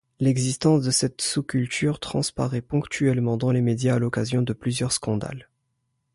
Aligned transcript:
L'existence 0.19 0.81
de 0.83 0.89
cette 0.89 1.21
sous-culture 1.21 1.99
transparaît 1.99 2.63
ponctuellement 2.63 3.37
dans 3.37 3.51
les 3.51 3.61
médias 3.61 3.97
à 3.97 3.99
l'occasion 3.99 4.41
de 4.41 4.51
plusieurs 4.51 4.93
scandales. 4.93 5.47